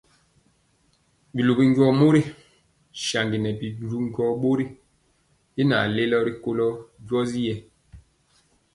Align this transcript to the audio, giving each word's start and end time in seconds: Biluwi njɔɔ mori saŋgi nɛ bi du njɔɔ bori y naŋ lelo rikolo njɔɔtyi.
Biluwi 1.35 1.63
njɔɔ 1.71 1.91
mori 1.99 2.21
saŋgi 3.05 3.37
nɛ 3.41 3.49
bi 3.59 3.67
du 3.89 3.97
njɔɔ 4.07 4.33
bori 4.41 4.65
y 5.59 5.61
naŋ 5.69 5.83
lelo 5.95 6.17
rikolo 6.27 6.67
njɔɔtyi. 7.03 7.53